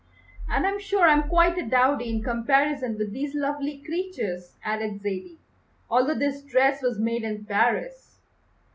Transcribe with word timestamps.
"And 0.49 0.65
I'm 0.65 0.79
sure 0.79 1.05
I 1.07 1.13
am 1.13 1.29
quite 1.29 1.59
a 1.59 1.61
dowdy 1.63 2.09
in 2.09 2.23
comparison 2.23 2.97
with 2.97 3.13
these 3.13 3.35
lovely 3.35 3.77
creatures," 3.77 4.55
added 4.65 4.99
Zaidie, 5.03 5.37
"although 5.91 6.17
this 6.17 6.41
dress 6.41 6.81
was 6.81 6.97
made 6.97 7.21
in 7.21 7.45
Paris. 7.45 8.17